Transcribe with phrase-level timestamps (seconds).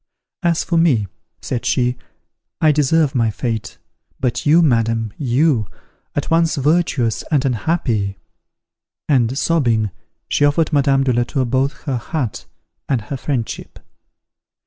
[0.41, 1.05] "As for me,"
[1.43, 1.95] said she,
[2.59, 3.77] "I deserve my fate:
[4.19, 5.67] but you, madam you!
[6.15, 8.17] at once virtuous and unhappy"
[9.07, 9.91] and, sobbing,
[10.27, 12.47] she offered Madame de la Tour both her hut
[12.89, 13.77] and her friendship.